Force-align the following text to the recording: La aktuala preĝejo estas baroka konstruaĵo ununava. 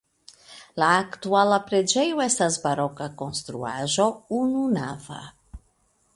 La 0.83 0.87
aktuala 1.01 1.59
preĝejo 1.67 2.23
estas 2.25 2.57
baroka 2.65 3.11
konstruaĵo 3.21 4.09
ununava. 4.43 5.23